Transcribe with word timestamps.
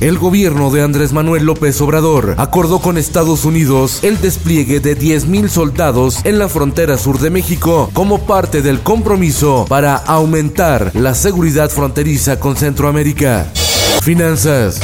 El 0.00 0.18
gobierno 0.18 0.70
de 0.70 0.80
Andrés 0.80 1.12
Manuel 1.12 1.44
López 1.44 1.78
Obrador 1.82 2.34
acordó 2.38 2.78
con 2.78 2.96
Estados 2.96 3.44
Unidos 3.44 4.02
el 4.02 4.18
despliegue 4.18 4.80
de 4.80 4.98
10.000 4.98 5.48
soldados 5.48 6.24
en 6.24 6.38
la 6.38 6.48
frontera 6.48 6.96
sur 6.96 7.18
de 7.18 7.28
México 7.28 7.90
como 7.92 8.20
parte 8.20 8.62
del 8.62 8.80
compromiso 8.80 9.66
para 9.68 9.96
aumentar 9.96 10.90
la 10.94 11.14
seguridad 11.14 11.68
fronteriza 11.68 12.40
con 12.40 12.56
Centroamérica. 12.56 13.52
Finanzas. 14.02 14.80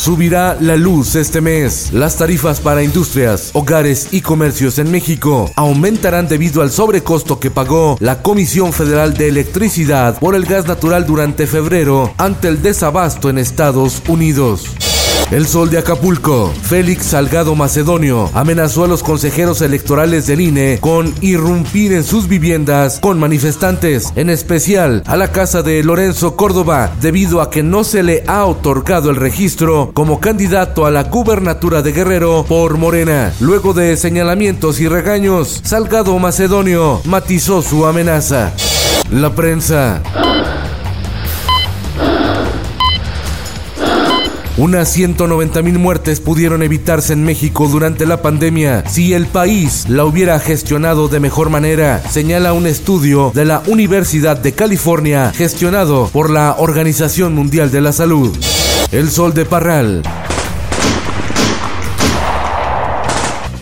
Subirá 0.00 0.56
la 0.58 0.78
luz 0.78 1.14
este 1.14 1.42
mes. 1.42 1.92
Las 1.92 2.16
tarifas 2.16 2.58
para 2.58 2.82
industrias, 2.82 3.50
hogares 3.52 4.08
y 4.12 4.22
comercios 4.22 4.78
en 4.78 4.90
México 4.90 5.50
aumentarán 5.56 6.26
debido 6.26 6.62
al 6.62 6.70
sobrecosto 6.70 7.38
que 7.38 7.50
pagó 7.50 7.98
la 8.00 8.22
Comisión 8.22 8.72
Federal 8.72 9.12
de 9.12 9.28
Electricidad 9.28 10.18
por 10.18 10.34
el 10.34 10.46
gas 10.46 10.66
natural 10.66 11.04
durante 11.04 11.46
febrero 11.46 12.14
ante 12.16 12.48
el 12.48 12.62
desabasto 12.62 13.28
en 13.28 13.36
Estados 13.36 14.02
Unidos. 14.08 14.74
El 15.30 15.46
Sol 15.46 15.70
de 15.70 15.78
Acapulco, 15.78 16.52
Félix 16.62 17.06
Salgado 17.06 17.54
Macedonio, 17.54 18.28
amenazó 18.34 18.84
a 18.84 18.88
los 18.88 19.04
consejeros 19.04 19.62
electorales 19.62 20.26
del 20.26 20.40
INE 20.40 20.78
con 20.80 21.14
irrumpir 21.20 21.92
en 21.92 22.02
sus 22.02 22.26
viviendas 22.26 22.98
con 22.98 23.18
manifestantes, 23.20 24.12
en 24.16 24.28
especial 24.28 25.04
a 25.06 25.16
la 25.16 25.30
casa 25.30 25.62
de 25.62 25.84
Lorenzo 25.84 26.34
Córdoba, 26.34 26.92
debido 27.00 27.40
a 27.40 27.50
que 27.50 27.62
no 27.62 27.84
se 27.84 28.02
le 28.02 28.24
ha 28.26 28.44
otorgado 28.44 29.10
el 29.10 29.16
registro 29.16 29.92
como 29.94 30.18
candidato 30.18 30.84
a 30.84 30.90
la 30.90 31.04
gubernatura 31.04 31.82
de 31.82 31.92
Guerrero 31.92 32.44
por 32.48 32.76
Morena. 32.76 33.32
Luego 33.38 33.72
de 33.72 33.96
señalamientos 33.96 34.80
y 34.80 34.88
regaños, 34.88 35.60
Salgado 35.62 36.18
Macedonio 36.18 37.00
matizó 37.04 37.62
su 37.62 37.86
amenaza. 37.86 38.52
La 39.10 39.30
prensa. 39.30 40.02
Unas 44.60 44.90
190 44.90 45.62
mil 45.62 45.78
muertes 45.78 46.20
pudieron 46.20 46.62
evitarse 46.62 47.14
en 47.14 47.24
México 47.24 47.66
durante 47.66 48.04
la 48.04 48.20
pandemia 48.20 48.86
si 48.86 49.14
el 49.14 49.26
país 49.26 49.88
la 49.88 50.04
hubiera 50.04 50.38
gestionado 50.38 51.08
de 51.08 51.18
mejor 51.18 51.48
manera, 51.48 52.02
señala 52.10 52.52
un 52.52 52.66
estudio 52.66 53.32
de 53.34 53.46
la 53.46 53.62
Universidad 53.68 54.36
de 54.36 54.52
California 54.52 55.32
gestionado 55.34 56.10
por 56.12 56.28
la 56.28 56.56
Organización 56.58 57.34
Mundial 57.34 57.70
de 57.70 57.80
la 57.80 57.94
Salud. 57.94 58.36
El 58.92 59.10
Sol 59.10 59.32
de 59.32 59.46
Parral. 59.46 60.02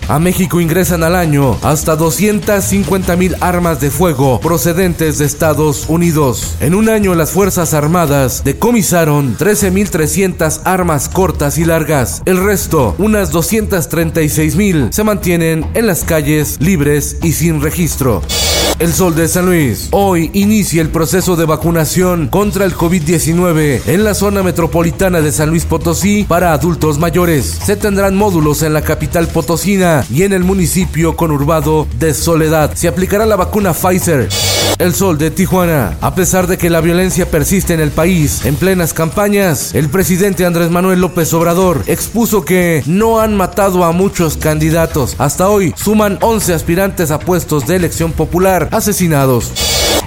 A 0.08 0.18
México 0.18 0.58
ingresan 0.58 1.02
al 1.02 1.14
año 1.14 1.58
hasta 1.62 1.94
250 1.94 3.14
mil 3.16 3.36
armas 3.42 3.78
de 3.78 3.90
fuego 3.90 4.40
procedentes 4.40 5.18
de 5.18 5.26
Estados 5.26 5.84
Unidos. 5.86 6.56
En 6.60 6.74
un 6.74 6.88
año 6.88 7.14
las 7.14 7.32
Fuerzas 7.32 7.74
Armadas 7.74 8.42
decomisaron 8.42 9.36
13.300 9.36 10.62
armas 10.64 11.10
cortas 11.10 11.58
y 11.58 11.66
largas. 11.66 12.22
El 12.24 12.42
resto, 12.42 12.94
unas 12.96 13.30
236 13.32 14.56
mil, 14.56 14.88
se 14.92 15.04
mantienen 15.04 15.66
en 15.74 15.86
las 15.86 16.04
calles 16.04 16.56
libres 16.58 17.18
y 17.22 17.32
sin 17.32 17.60
registro. 17.60 18.22
El 18.78 18.92
Sol 18.92 19.16
de 19.16 19.26
San 19.26 19.46
Luis. 19.46 19.88
Hoy 19.90 20.30
inicia 20.34 20.80
el 20.80 20.88
proceso 20.88 21.34
de 21.34 21.44
vacunación 21.44 22.28
contra 22.28 22.64
el 22.64 22.76
COVID-19 22.76 23.82
en 23.86 24.04
la 24.04 24.14
zona 24.14 24.44
metropolitana 24.44 25.20
de 25.20 25.32
San 25.32 25.50
Luis 25.50 25.64
Potosí 25.64 26.24
para 26.28 26.52
adultos 26.52 26.96
mayores. 26.96 27.58
Se 27.64 27.74
tendrán 27.74 28.14
módulos 28.14 28.62
en 28.62 28.72
la 28.72 28.82
capital 28.82 29.26
potosina 29.26 29.97
y 30.10 30.22
en 30.22 30.32
el 30.32 30.44
municipio 30.44 31.16
conurbado 31.16 31.86
de 31.98 32.14
Soledad. 32.14 32.72
Se 32.74 32.88
aplicará 32.88 33.26
la 33.26 33.36
vacuna 33.36 33.72
Pfizer. 33.72 34.28
El 34.78 34.94
Sol 34.94 35.18
de 35.18 35.30
Tijuana. 35.32 35.96
A 36.00 36.14
pesar 36.14 36.46
de 36.46 36.56
que 36.56 36.70
la 36.70 36.80
violencia 36.80 37.28
persiste 37.28 37.74
en 37.74 37.80
el 37.80 37.90
país 37.90 38.44
en 38.44 38.54
plenas 38.54 38.94
campañas, 38.94 39.74
el 39.74 39.88
presidente 39.88 40.46
Andrés 40.46 40.70
Manuel 40.70 41.00
López 41.00 41.32
Obrador 41.34 41.82
expuso 41.86 42.44
que 42.44 42.82
no 42.86 43.20
han 43.20 43.36
matado 43.36 43.84
a 43.84 43.92
muchos 43.92 44.36
candidatos. 44.36 45.16
Hasta 45.18 45.48
hoy 45.48 45.74
suman 45.76 46.18
11 46.20 46.54
aspirantes 46.54 47.10
a 47.10 47.18
puestos 47.18 47.66
de 47.66 47.76
elección 47.76 48.12
popular 48.12 48.68
asesinados. 48.70 49.52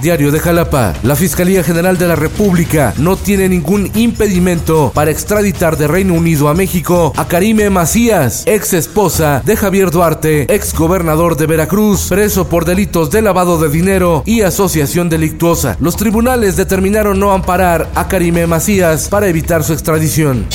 Diario 0.02 0.32
de 0.32 0.40
Jalapa. 0.40 0.94
La 1.04 1.14
Fiscalía 1.14 1.62
General 1.62 1.96
de 1.96 2.08
la 2.08 2.16
República 2.16 2.92
no 2.96 3.16
tiene 3.16 3.48
ningún 3.48 3.88
impedimento 3.94 4.90
para 4.92 5.12
extraditar 5.12 5.76
de 5.76 5.86
Reino 5.86 6.14
Unido 6.14 6.48
a 6.48 6.54
México 6.54 7.12
a 7.16 7.28
Karime 7.28 7.70
Macías, 7.70 8.42
ex 8.46 8.72
esposa 8.72 9.42
de 9.44 9.56
Javier 9.82 9.90
Duarte, 9.90 10.54
ex 10.54 10.74
gobernador 10.74 11.36
de 11.36 11.46
Veracruz, 11.46 12.06
preso 12.08 12.48
por 12.48 12.64
delitos 12.64 13.10
de 13.10 13.20
lavado 13.20 13.58
de 13.58 13.68
dinero 13.68 14.22
y 14.24 14.42
asociación 14.42 15.08
delictuosa. 15.08 15.76
Los 15.80 15.96
tribunales 15.96 16.54
determinaron 16.54 17.18
no 17.18 17.32
amparar 17.32 17.90
a 17.96 18.06
Karime 18.06 18.46
Macías 18.46 19.08
para 19.08 19.26
evitar 19.26 19.64
su 19.64 19.72
extradición. 19.72 20.46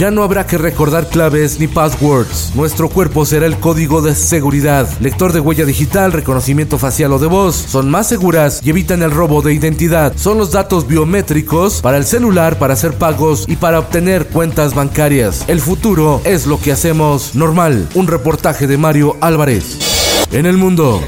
Ya 0.00 0.10
no 0.10 0.22
habrá 0.22 0.46
que 0.46 0.56
recordar 0.56 1.10
claves 1.10 1.60
ni 1.60 1.66
passwords. 1.68 2.52
Nuestro 2.54 2.88
cuerpo 2.88 3.26
será 3.26 3.44
el 3.44 3.58
código 3.58 4.00
de 4.00 4.14
seguridad. 4.14 4.88
Lector 4.98 5.34
de 5.34 5.40
huella 5.40 5.66
digital, 5.66 6.12
reconocimiento 6.12 6.78
facial 6.78 7.12
o 7.12 7.18
de 7.18 7.26
voz 7.26 7.54
son 7.54 7.90
más 7.90 8.08
seguras 8.08 8.62
y 8.64 8.70
evitan 8.70 9.02
el 9.02 9.10
robo 9.10 9.42
de 9.42 9.52
identidad. 9.52 10.14
Son 10.16 10.38
los 10.38 10.52
datos 10.52 10.86
biométricos 10.86 11.82
para 11.82 11.98
el 11.98 12.06
celular, 12.06 12.58
para 12.58 12.72
hacer 12.72 12.94
pagos 12.94 13.44
y 13.46 13.56
para 13.56 13.78
obtener 13.78 14.28
cuentas 14.28 14.74
bancarias. 14.74 15.44
El 15.48 15.60
futuro 15.60 16.22
es 16.24 16.46
lo 16.46 16.58
que 16.58 16.72
hacemos 16.72 17.34
normal. 17.34 17.86
Un 17.94 18.06
reportaje 18.06 18.66
de 18.66 18.78
Mario 18.78 19.18
Álvarez. 19.20 20.26
En 20.32 20.46
el 20.46 20.56
mundo. 20.56 21.02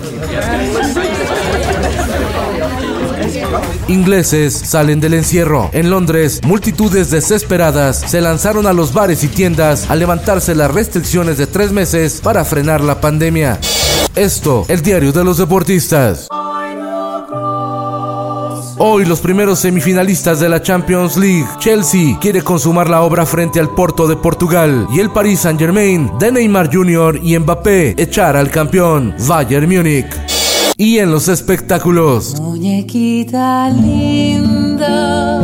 Ingleses 3.88 4.54
salen 4.54 5.00
del 5.00 5.14
encierro. 5.14 5.70
En 5.72 5.90
Londres, 5.90 6.40
multitudes 6.44 7.10
desesperadas 7.10 7.98
se 7.98 8.20
lanzaron 8.20 8.66
a 8.66 8.72
los 8.72 8.92
bares 8.92 9.24
y 9.24 9.28
tiendas 9.28 9.90
a 9.90 9.96
levantarse 9.96 10.54
las 10.54 10.70
restricciones 10.70 11.38
de 11.38 11.46
tres 11.46 11.72
meses 11.72 12.20
para 12.22 12.44
frenar 12.44 12.80
la 12.80 13.00
pandemia. 13.00 13.58
Esto, 14.14 14.64
el 14.68 14.82
diario 14.82 15.12
de 15.12 15.24
los 15.24 15.38
deportistas. 15.38 16.28
Hoy 18.78 19.04
los 19.04 19.20
primeros 19.20 19.60
semifinalistas 19.60 20.40
de 20.40 20.48
la 20.48 20.60
Champions 20.60 21.16
League. 21.16 21.46
Chelsea 21.58 22.18
quiere 22.20 22.42
consumar 22.42 22.90
la 22.90 23.02
obra 23.02 23.24
frente 23.26 23.60
al 23.60 23.70
Porto 23.70 24.08
de 24.08 24.16
Portugal 24.16 24.88
y 24.92 25.00
el 25.00 25.10
Paris 25.10 25.40
Saint-Germain 25.40 26.10
de 26.18 26.32
Neymar 26.32 26.68
Jr. 26.72 27.20
y 27.22 27.38
Mbappé 27.38 27.94
echar 27.96 28.36
al 28.36 28.50
campeón 28.50 29.14
Bayern 29.28 29.68
Múnich. 29.68 30.31
Y 30.76 30.98
en 30.98 31.10
los 31.10 31.28
espectáculos. 31.28 32.40
Muñequita 32.40 33.68
linda. 33.70 35.40